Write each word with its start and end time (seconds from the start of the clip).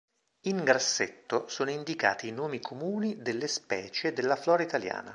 In 0.45 0.63
grassetto 0.63 1.45
sono 1.47 1.69
indicati 1.69 2.27
i 2.29 2.31
nomi 2.31 2.59
comuni 2.59 3.21
delle 3.21 3.47
specie 3.47 4.13
della 4.13 4.35
flora 4.35 4.63
italiana. 4.63 5.09